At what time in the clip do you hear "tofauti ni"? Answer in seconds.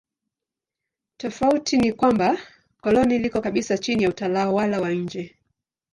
1.17-1.93